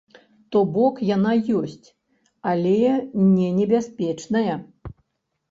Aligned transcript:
То 0.53 0.59
бок 0.77 0.95
яна 1.15 1.33
ёсць, 1.59 1.87
але 2.53 2.89
не 3.35 3.49
небяспечная. 3.61 4.53